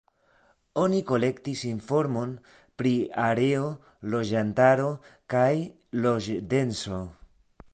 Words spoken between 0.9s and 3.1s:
kolektis informon pri